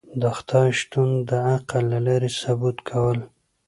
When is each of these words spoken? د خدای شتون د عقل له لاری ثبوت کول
د 0.21 0.23
خدای 0.37 0.69
شتون 0.79 1.09
د 1.29 1.31
عقل 1.51 1.83
له 1.93 1.99
لاری 2.07 2.29
ثبوت 2.41 2.77
کول 2.89 3.19